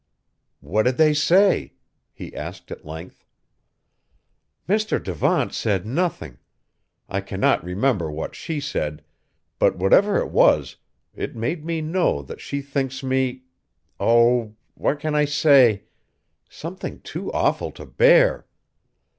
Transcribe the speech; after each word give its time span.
"What 0.61 0.81
did 0.81 0.97
they 0.97 1.13
say?" 1.13 1.73
he 2.11 2.35
asked 2.35 2.71
at 2.71 2.87
length. 2.87 3.23
"Mr. 4.67 4.97
Devant 5.03 5.53
said 5.53 5.85
nothing! 5.85 6.39
I 7.07 7.21
cannot 7.21 7.63
remember 7.63 8.09
what 8.09 8.33
she 8.33 8.59
said 8.61 9.03
but 9.59 9.75
whatever 9.77 10.17
it 10.17 10.31
was, 10.31 10.77
it 11.13 11.35
made 11.35 11.63
me 11.63 11.81
know 11.81 12.23
that 12.23 12.41
she 12.41 12.61
thinks 12.63 13.03
me 13.03 13.43
oh! 13.99 14.55
what 14.73 14.99
can 14.99 15.13
I 15.13 15.25
say? 15.25 15.83
something 16.49 17.01
too 17.01 17.31
awful 17.31 17.69
to 17.73 17.85
bear! 17.85 18.47